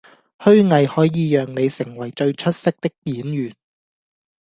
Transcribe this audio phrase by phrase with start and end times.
[0.39, 3.55] 虛偽可以讓你成為最出色的演員